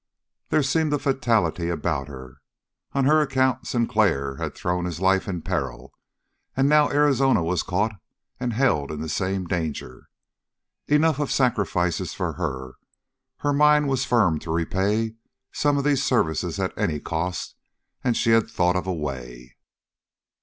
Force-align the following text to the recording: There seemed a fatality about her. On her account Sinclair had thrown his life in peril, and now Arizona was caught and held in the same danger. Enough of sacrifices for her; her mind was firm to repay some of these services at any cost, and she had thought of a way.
There 0.49 0.63
seemed 0.63 0.91
a 0.93 0.97
fatality 0.97 1.69
about 1.69 2.07
her. 2.07 2.37
On 2.93 3.05
her 3.05 3.21
account 3.21 3.67
Sinclair 3.67 4.37
had 4.37 4.55
thrown 4.55 4.85
his 4.85 4.99
life 4.99 5.27
in 5.27 5.43
peril, 5.43 5.93
and 6.57 6.67
now 6.67 6.89
Arizona 6.89 7.43
was 7.43 7.61
caught 7.61 7.93
and 8.39 8.51
held 8.51 8.91
in 8.91 8.99
the 9.01 9.07
same 9.07 9.45
danger. 9.45 10.07
Enough 10.87 11.19
of 11.19 11.31
sacrifices 11.31 12.15
for 12.15 12.33
her; 12.33 12.77
her 13.41 13.53
mind 13.53 13.89
was 13.89 14.03
firm 14.03 14.39
to 14.39 14.49
repay 14.51 15.13
some 15.51 15.77
of 15.77 15.83
these 15.83 16.01
services 16.03 16.57
at 16.59 16.75
any 16.75 16.99
cost, 16.99 17.53
and 18.03 18.17
she 18.17 18.31
had 18.31 18.49
thought 18.49 18.75
of 18.75 18.87
a 18.87 18.91
way. 18.93 19.55